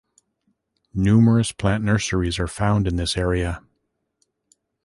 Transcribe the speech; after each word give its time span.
Numerous 0.95 1.51
plant 1.51 1.83
nurseries 1.83 2.39
are 2.39 2.47
found 2.47 2.87
in 2.87 2.95
this 2.95 3.15
area. 3.15 3.61